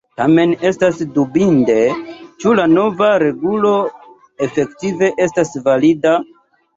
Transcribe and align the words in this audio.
Tamen 0.19 0.53
estas 0.67 1.01
dubinde, 1.17 1.75
ĉu 2.43 2.53
la 2.59 2.65
nova 2.71 3.09
regulo 3.23 3.73
efektive 4.47 5.11
estas 5.27 5.53
valida. 5.69 6.15